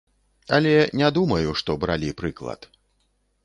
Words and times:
Але 0.57 0.71
не 1.03 1.11
думаю, 1.19 1.53
што 1.61 1.77
бралі 1.83 2.13
прыклад. 2.23 2.61